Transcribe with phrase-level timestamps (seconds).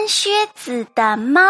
[0.00, 1.42] 穿靴子的猫。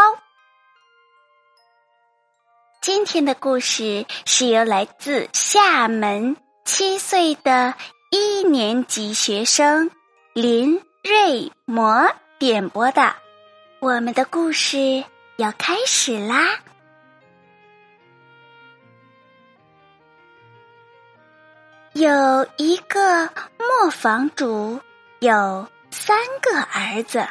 [2.80, 7.74] 今天的故事是由来自厦门七岁的
[8.10, 9.92] 一年级学生
[10.32, 13.14] 林瑞模点播的。
[13.78, 15.04] 我们的故事
[15.36, 16.58] 要开始啦！
[21.92, 24.80] 有一个磨坊主，
[25.20, 27.24] 有三个儿子。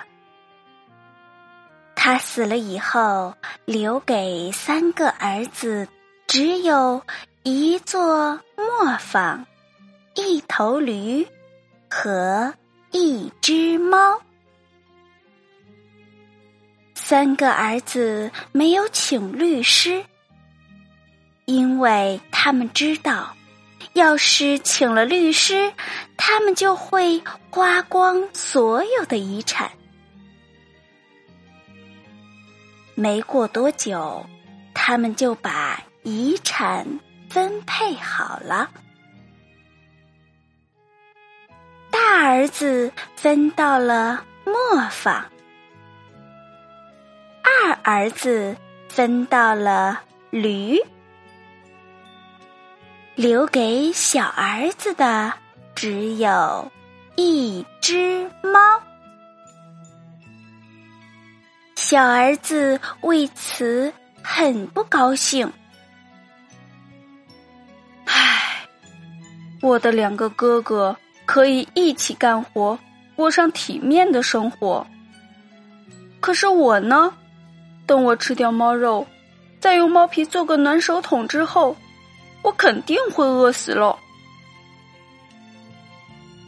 [2.11, 5.87] 他死了以后，留给三个儿子
[6.25, 7.03] 只有
[7.43, 9.45] 一座磨坊、
[10.15, 11.27] 一头驴
[11.87, 12.51] 和
[12.89, 14.19] 一只猫。
[16.95, 20.03] 三个儿子没有请律师，
[21.45, 23.35] 因为他们知道，
[23.93, 25.71] 要是请了律师，
[26.17, 27.21] 他们就会
[27.51, 29.69] 花光所有的遗产。
[32.99, 34.25] 没过多久，
[34.73, 36.85] 他们就把遗产
[37.29, 38.69] 分配好了。
[41.89, 44.53] 大儿子分到了磨
[44.91, 45.23] 坊，
[47.41, 48.57] 二儿子
[48.89, 50.77] 分到了驴，
[53.15, 55.31] 留给小儿子的
[55.73, 56.69] 只有
[57.15, 58.88] 一只猫。
[61.89, 63.91] 小儿子为此
[64.21, 65.51] 很不高兴。
[68.05, 68.67] 唉，
[69.59, 70.95] 我的两个哥哥
[71.25, 72.77] 可以一起干活，
[73.15, 74.85] 过上体面的生活。
[76.19, 77.11] 可是我呢？
[77.87, 79.07] 等我吃掉猫肉，
[79.59, 81.75] 再用猫皮做个暖手桶之后，
[82.43, 83.97] 我肯定会饿死喽。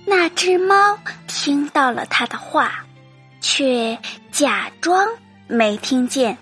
[0.06, 2.85] 那只猫听到了他的话，
[3.40, 3.97] 却
[4.31, 5.03] 假装。
[5.51, 6.38] 没听见，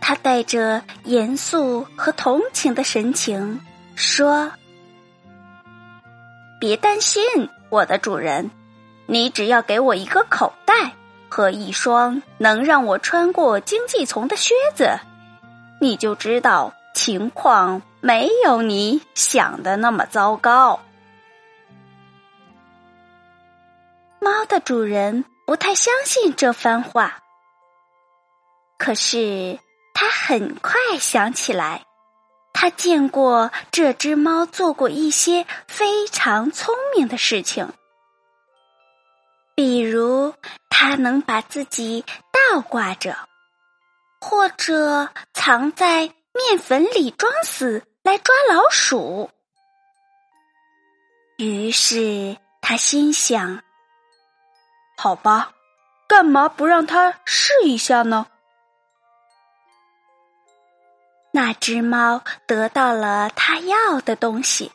[0.00, 3.60] 他带着严肃和同情的神情
[3.94, 4.50] 说
[6.58, 7.22] ：“别担心，
[7.70, 8.50] 我的主人，
[9.06, 10.96] 你只要给我一个口袋
[11.28, 14.98] 和一双能让我穿过荆棘丛的靴子，
[15.80, 20.80] 你就知道情况没有你想的那么糟糕。”
[24.18, 27.22] 猫的主人不太相信这番话。
[28.78, 29.58] 可是，
[29.94, 31.86] 他很快想起来，
[32.52, 37.68] 他见过这只猫做过一些非常聪明的事情，
[39.54, 40.34] 比如
[40.68, 43.16] 它能把自己倒挂着，
[44.20, 46.00] 或者藏在
[46.32, 49.30] 面粉里装死来抓老鼠。
[51.38, 53.62] 于是他心想
[54.96, 55.52] ：“好吧，
[56.06, 58.26] 干嘛不让它试一下呢？”
[61.36, 64.72] 那只猫得到了它要的东西，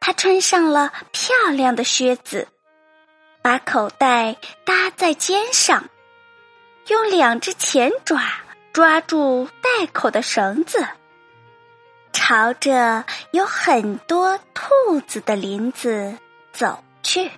[0.00, 2.46] 它穿上了漂亮的靴子，
[3.40, 5.88] 把口袋搭在肩上，
[6.88, 8.20] 用两只前爪
[8.74, 10.86] 抓住袋口的绳子，
[12.12, 16.18] 朝着有很多兔子的林子
[16.52, 17.30] 走去。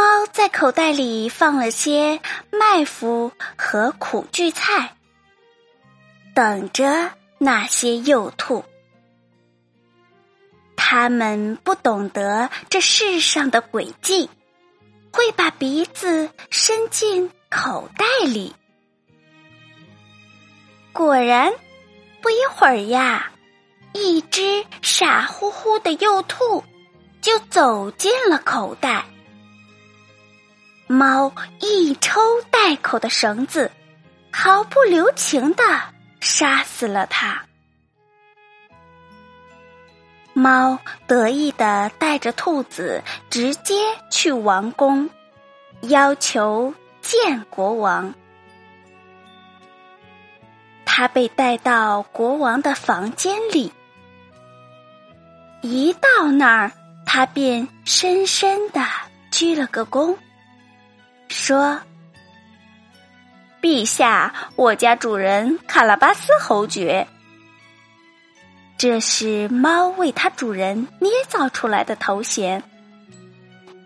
[0.00, 4.96] 猫在口袋里放了些麦麸和苦苣菜，
[6.34, 8.64] 等着那些幼兔。
[10.74, 14.30] 他们不懂得这世上的诡计，
[15.12, 18.54] 会把鼻子伸进口袋里。
[20.94, 21.52] 果然，
[22.22, 23.32] 不一会儿呀，
[23.92, 26.64] 一只傻乎乎的幼兔
[27.20, 29.04] 就走进了口袋。
[30.92, 32.20] 猫一抽
[32.50, 33.70] 袋口的绳子，
[34.32, 35.62] 毫不留情的
[36.18, 37.44] 杀死了它。
[40.32, 43.76] 猫得意的带着兔子直接
[44.10, 45.08] 去王宫，
[45.82, 48.12] 要求见国王。
[50.84, 53.72] 他被带到国王的房间里。
[55.62, 56.72] 一到那儿，
[57.06, 58.84] 他便深深的
[59.30, 60.16] 鞠了个躬，
[61.32, 61.80] 说
[63.62, 67.06] ：“陛下，我家主人卡拉巴斯侯爵。”
[68.76, 72.62] 这是猫为它主人捏造出来的头衔。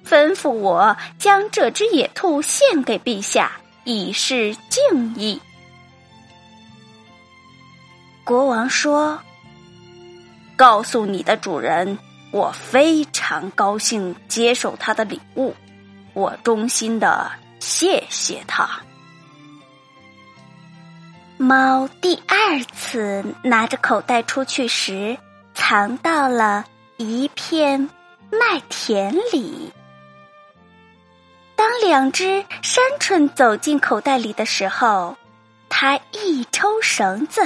[0.06, 3.52] 吩咐我将这只野兔献给陛下，
[3.84, 5.40] 以示敬意。
[8.24, 9.20] 国王说
[10.56, 11.98] ：“告诉你的主人，
[12.30, 15.54] 我非常高兴接受他的礼物，
[16.14, 17.30] 我衷心的
[17.60, 18.68] 谢谢他。”
[21.36, 25.18] 猫第二次拿着口袋出去时，
[25.52, 26.64] 藏到了
[26.96, 27.90] 一片
[28.30, 29.72] 麦田里。
[31.56, 35.16] 当两只山鹑走进口袋里的时候，
[35.68, 37.42] 它一抽绳子，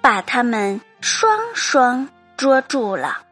[0.00, 3.25] 把它们双双捉住了。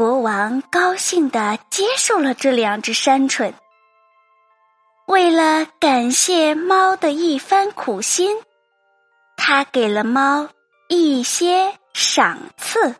[0.00, 3.52] 国王高兴地接受了这两只山鹑。
[5.06, 8.34] 为了感谢猫的一番苦心，
[9.36, 10.48] 他给了猫
[10.88, 12.94] 一些赏赐。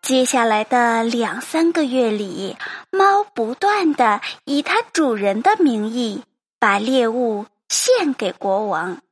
[0.00, 2.56] 接下来的两三个月里，
[2.90, 6.24] 猫不断的以它主人的名义
[6.58, 9.02] 把猎物献给国王。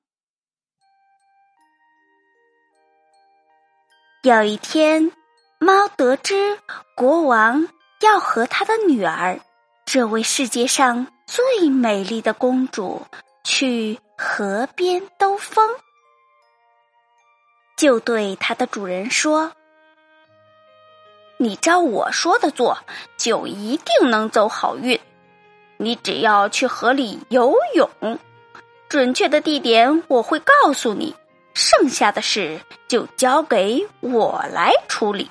[4.23, 5.13] 有一天，
[5.59, 6.59] 猫得知
[6.95, 7.67] 国王。
[8.01, 9.41] 要和他的女儿，
[9.85, 13.03] 这位世界上最美丽的公主
[13.45, 15.71] 去河边兜风，
[17.77, 19.53] 就对它的主人说
[21.37, 22.79] ：“你照我说的做，
[23.19, 24.99] 就一定能走好运。
[25.77, 28.19] 你只要去河里游泳，
[28.89, 31.15] 准确的地点我会告诉你，
[31.61, 32.59] 剩下的事
[32.89, 35.31] 就交给我来处理。”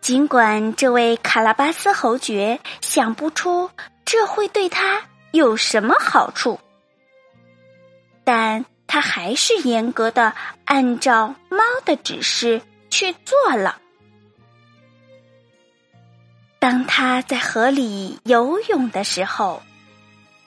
[0.00, 3.70] 尽管这位卡拉巴斯侯爵想不出
[4.06, 5.02] 这会对他
[5.32, 6.58] 有什么好处，
[8.24, 10.32] 但他还是严格的
[10.64, 13.78] 按照猫的指示去做了。
[16.58, 19.62] 当他在河里游泳的时候，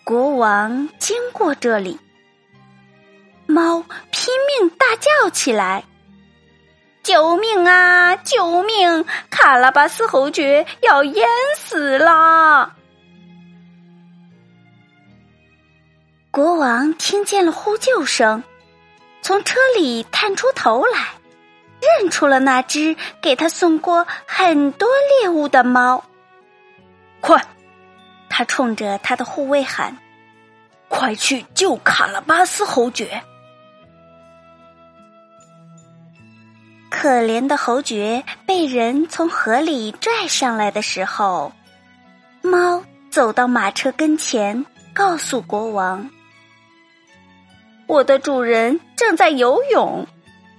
[0.03, 1.99] 国王经过这里，
[3.51, 5.83] 猫拼命大叫起来。
[7.03, 8.15] 救命啊！
[8.15, 9.05] 救命！
[9.31, 11.27] 卡拉巴斯侯爵要淹
[11.57, 12.75] 死了！
[16.29, 18.43] 国王听见了呼救声，
[19.23, 21.07] 从车里探出头来，
[21.81, 24.87] 认出了那只给他送过很多
[25.19, 26.03] 猎物的猫。
[27.19, 27.43] 快！
[28.29, 29.97] 他冲着他的护卫喊
[30.87, 33.21] ：“快去救卡拉巴斯侯爵！”
[37.01, 41.51] 可怜的侯爵被人从河里拽上来的时候，
[42.43, 44.63] 猫走到马车跟前，
[44.93, 46.07] 告诉国王
[47.89, 50.05] ：“我的主人正在游泳，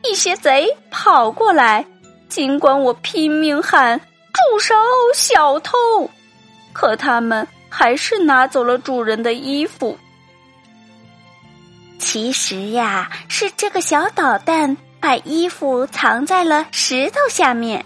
[0.03, 1.87] 一些贼跑过来，
[2.29, 4.01] 尽管我拼命喊
[4.35, 4.75] ‘住手，
[5.15, 5.79] 小偷’，
[6.75, 9.97] 可他们还是拿走了主人的衣服。
[12.01, 17.85] 其实呀，是这个小捣蛋。”把衣服藏在了石头下面。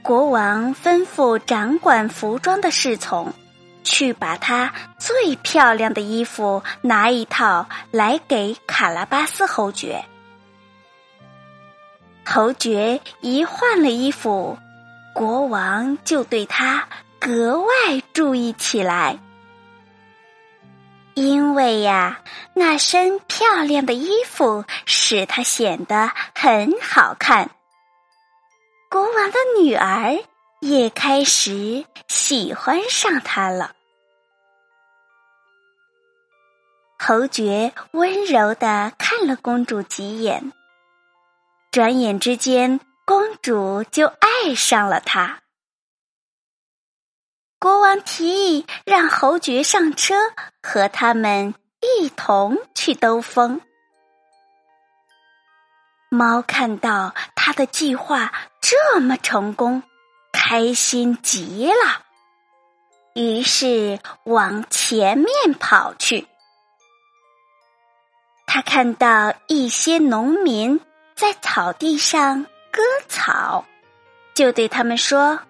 [0.00, 3.30] 国王吩咐掌管服装的侍从，
[3.84, 10.02] 去把他最漂亮的衣服拿一套来给卡拉巴斯侯爵。
[12.24, 14.56] 侯爵一换了衣服，
[15.14, 16.88] 国王就对他
[17.18, 17.66] 格外
[18.14, 19.18] 注意起来。
[21.18, 22.22] 因为呀，
[22.54, 27.50] 那身漂亮的衣服使她显得很好看。
[28.88, 30.16] 国王的女儿
[30.60, 33.72] 也开始喜欢上他了。
[37.00, 40.52] 侯爵温柔的看了公主几眼，
[41.72, 45.40] 转眼之间，公主就爱上了他。
[47.60, 50.14] 国王提议让侯爵上车，
[50.62, 53.60] 和他们一同去兜风。
[56.08, 59.82] 猫看到他的计划这么成功，
[60.32, 62.04] 开心极了，
[63.14, 66.28] 于是往前面跑去。
[68.46, 70.80] 他看到一些农民
[71.16, 73.64] 在草地上割草，
[74.32, 75.40] 就对他们说。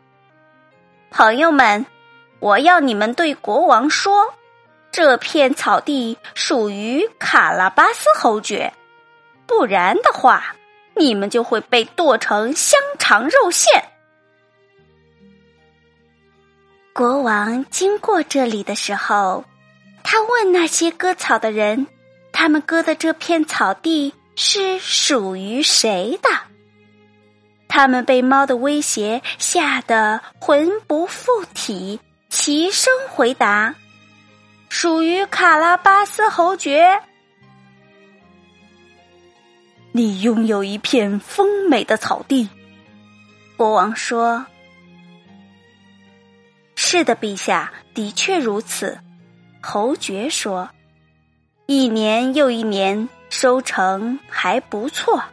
[1.10, 1.86] 朋友们，
[2.40, 4.35] 我要你们对国王说，
[4.90, 8.73] 这片草地属于卡拉巴斯侯爵，
[9.47, 10.54] 不然的话，
[10.95, 13.85] 你们就会被剁成香肠肉馅。”
[16.95, 19.45] 国王经过这里的时候，
[20.02, 21.87] 他问那些割草的人
[22.33, 26.28] ：“他们割的这片草地是属于谁的？”
[27.68, 33.75] 他们被猫的威胁吓得魂不附体，齐声回答
[34.68, 37.00] ：“属于卡拉巴斯侯爵。”
[39.92, 42.49] 你拥有一片丰美的草地，
[43.56, 44.44] 国王说。
[46.76, 49.00] 是的，陛下，的确如此。
[49.62, 50.68] 侯爵说
[51.66, 55.25] ：“一年又一年，收成还不错。”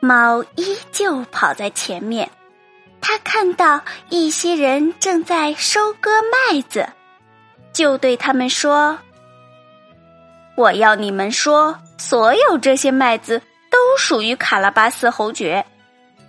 [0.00, 2.30] 猫依旧跑在前面，
[3.00, 6.88] 他看到一些人正在收割麦子，
[7.72, 8.98] 就对他们说
[10.56, 13.40] ：“我要你们说，所有这些麦子
[13.70, 15.64] 都属于卡拉巴斯侯爵，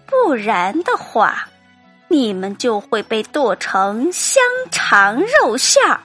[0.06, 1.48] 不然的话。”
[2.12, 6.02] 你们就会被剁成香肠肉馅儿。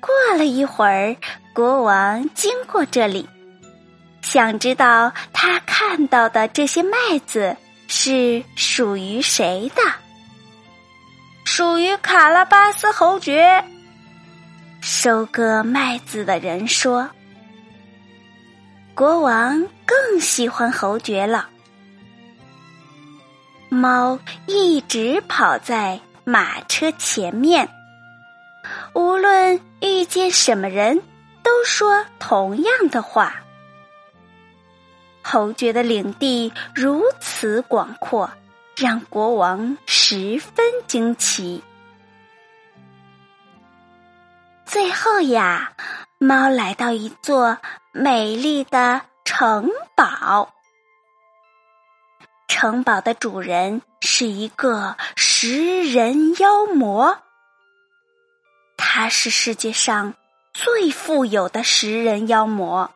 [0.00, 1.16] 过了一会儿，
[1.54, 3.28] 国王经过这里，
[4.20, 7.56] 想知道他看到的这些麦子
[7.92, 9.82] 是属于谁的？
[11.44, 13.64] 属于卡拉巴斯侯爵。
[14.80, 17.10] 收割麦子的人说
[18.94, 21.48] ：“国王更喜欢侯爵了。”
[23.68, 27.68] 猫一直跑在马车前面，
[28.94, 31.02] 无论遇见什么人，
[31.42, 33.34] 都说同样的话。
[35.32, 38.32] 侯爵的领地如此广阔，
[38.76, 41.62] 让国王十分惊奇。
[44.66, 45.72] 最后呀，
[46.18, 47.58] 猫来到一座
[47.92, 50.52] 美丽的城堡。
[52.48, 57.16] 城堡的主人是一个食人妖魔，
[58.76, 60.14] 他是世界上
[60.52, 62.90] 最富有的食人妖魔，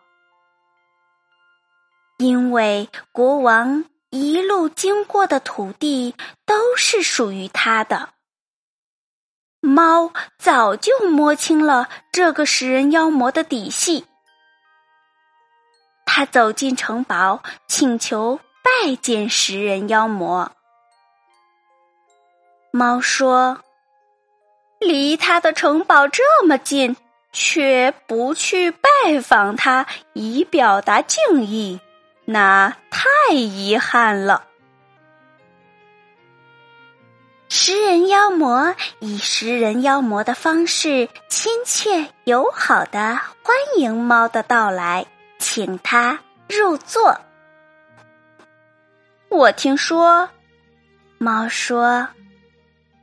[2.18, 6.14] 因为国王一路经过的土地
[6.46, 8.10] 都是属于他的。
[9.60, 14.04] 猫早就摸清了这个食人妖魔的底细，
[16.04, 18.40] 他走进城堡，请求。
[18.64, 20.50] 拜见食人妖魔，
[22.70, 23.60] 猫说
[24.80, 26.96] ：“离他的城堡这么近，
[27.30, 31.78] 却不去拜访他以表达敬意，
[32.24, 34.44] 那太遗憾了。”
[37.48, 45.06] 食人妖魔以食人妖魔的方式，亲切友好的欢迎猫的到来，
[45.38, 47.20] 请他入座。
[49.28, 50.28] 我听说，
[51.18, 52.08] 猫说：“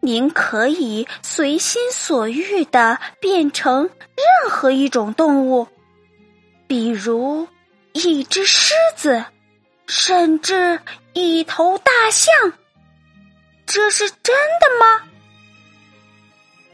[0.02, 5.68] 您可以随心所欲的变成任何一种动物，
[6.68, 7.48] 比如
[7.94, 9.24] 一只狮子，
[9.88, 10.80] 甚至
[11.14, 12.34] 一头大象。
[13.66, 15.08] 这是真的吗？”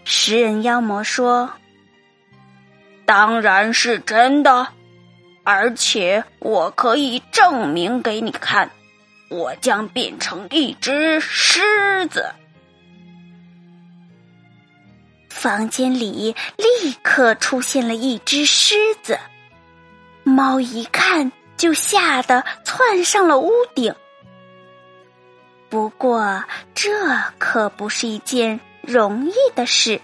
[0.03, 1.51] 食人妖魔说
[3.05, 4.67] ：“当然是真的，
[5.43, 8.69] 而且我可以证明给你看。”
[9.29, 12.33] 我将变成一只狮子。
[15.27, 19.19] 房间里立刻出现了一只狮子，
[20.38, 23.96] 猫一看就吓得窜上了屋顶。
[25.67, 26.44] 不过
[26.75, 26.91] 这
[27.39, 30.00] 可不是一件容易的事，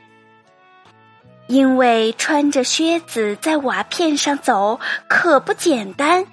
[1.46, 6.26] 因为穿着靴子在瓦片上走可不简单。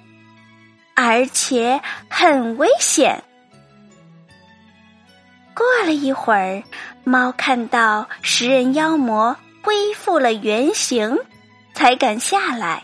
[0.95, 1.79] 而且
[2.09, 3.23] 很危险。
[5.53, 6.63] 过了一会儿，
[7.03, 11.19] 猫看到食人妖魔恢复了原形，
[11.75, 12.83] 才敢下来，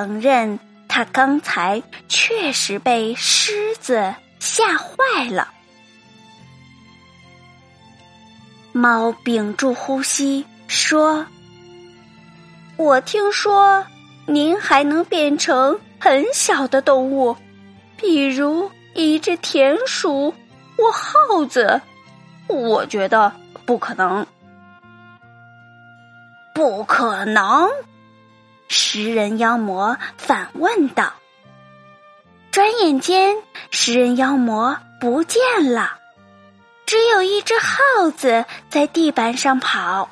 [0.00, 5.48] 承认他刚才确实被狮子吓坏了。
[8.72, 11.26] 猫屏住呼吸说
[12.78, 13.84] ：“我听说
[14.24, 17.36] 您还能变成……”很小的动物，
[17.98, 20.34] 比如一只田鼠
[20.78, 21.78] 或耗子，
[22.46, 23.30] 我觉得
[23.66, 24.26] 不可能。
[26.54, 27.68] 不可能！
[28.92, 31.12] 食人妖魔反问道
[32.50, 35.40] ：“转眼间，食人妖魔不见
[35.72, 35.96] 了，
[36.86, 40.10] 只有一只耗子在地板上跑。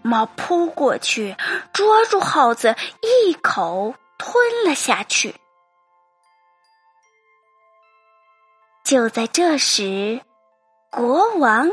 [0.00, 1.36] 猫扑过去，
[1.72, 5.34] 捉住耗子，一口吞了下去。
[8.84, 10.20] 就在这时，
[10.92, 11.68] 国王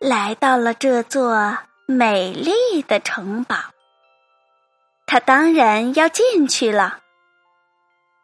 [0.00, 3.56] 来到了这座美丽的城堡。
[5.06, 7.00] 他当然要进去了。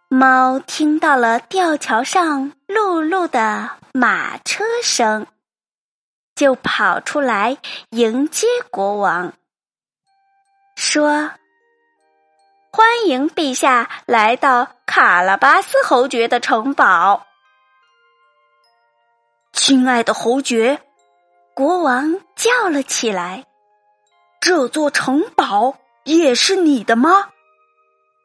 [0.08, 5.26] 猫听到了吊桥上辘辘的马车声，
[6.34, 7.56] 就跑出来
[7.90, 9.32] 迎接国王，
[10.76, 11.30] 说
[12.72, 17.26] ：“欢迎陛下来到卡拉巴斯侯爵的城堡。”
[19.54, 20.82] 亲爱的侯爵，
[21.54, 23.46] 国王叫了起来
[24.40, 27.30] ：“这座城堡也是你的吗？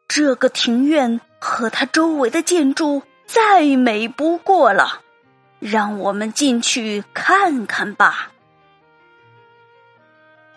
[0.08, 5.04] 这个庭院。”和它周围的建筑再美不过了，
[5.60, 8.32] 让我们进去看看吧。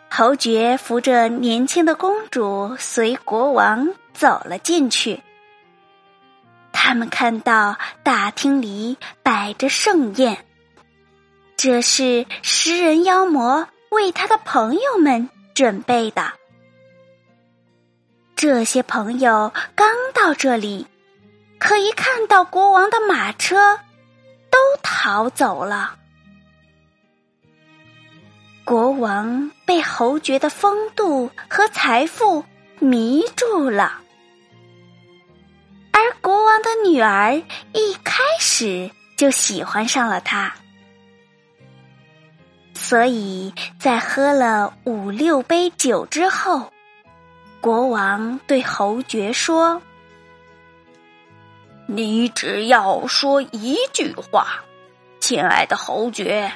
[0.08, 5.22] 侯爵扶着年轻的公主，随国王走了进去。
[6.72, 10.46] 他们看到大厅里摆着盛宴，
[11.58, 16.39] 这是食人妖魔为他的朋友们准备的。
[18.42, 20.86] 这些朋友刚到这里，
[21.58, 23.76] 可一看到国王的马车，
[24.50, 25.94] 都逃走了。
[28.64, 32.42] 国王被侯爵的风度和财富
[32.78, 34.00] 迷住了，
[35.92, 37.34] 而国王的女儿
[37.74, 40.54] 一开始就喜欢上了他，
[42.72, 46.72] 所以在喝了五六杯酒之后。
[47.60, 49.82] 国王对侯爵说
[51.86, 54.64] ：“你只要说一句话，
[55.20, 56.50] 亲爱的侯爵，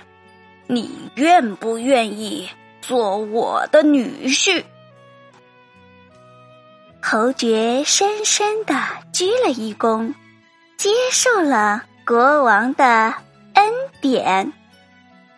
[0.66, 2.48] 你愿不愿意
[2.80, 4.64] 做我的女婿？”
[7.02, 8.74] 侯爵深深的
[9.12, 10.14] 鞠了一躬，
[10.78, 13.14] 接受了国王的
[13.52, 14.50] 恩典，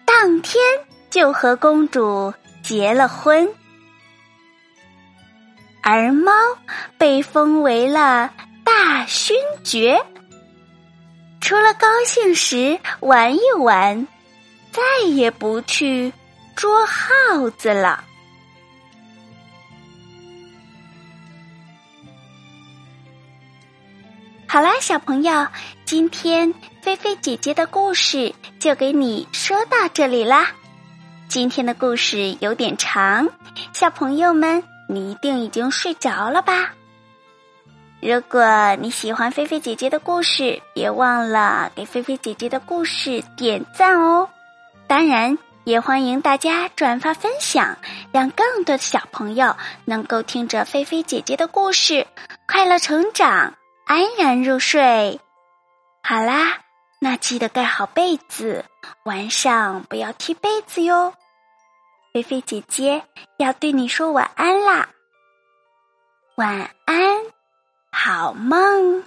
[0.04, 0.62] 当天
[1.10, 3.52] 就和公主结了婚。
[5.88, 6.32] 而猫
[6.98, 8.32] 被封为了
[8.64, 10.04] 大勋爵，
[11.40, 14.08] 除了高兴时玩一玩，
[14.72, 16.12] 再也不去
[16.56, 18.02] 捉耗子了。
[24.48, 25.46] 好啦，小朋友，
[25.84, 30.48] 今天菲菲姐姐的故事就给你说到这里啦。
[31.28, 33.28] 今天的故事有点长，
[33.72, 34.64] 小朋友们。
[34.88, 36.74] 你一定已经睡着了吧？
[38.00, 44.28] 如果你喜欢菲菲姐姐的故事，别忘了给菲菲姐姐的故事点赞哦！
[44.86, 47.78] 当然，也欢迎大家转发分享，
[48.12, 52.06] 让更多的小朋友能够听着菲菲姐姐的故事，
[52.46, 53.54] 快乐成长，
[53.86, 55.18] 安然入睡。
[56.02, 56.58] 好啦，
[57.00, 58.64] 那记得盖好被子，
[59.04, 61.14] 晚上不要踢被子哟。
[62.16, 63.02] 菲菲姐姐
[63.36, 64.88] 要对你说晚安啦，
[66.36, 67.26] 晚安，
[67.90, 69.04] 好梦。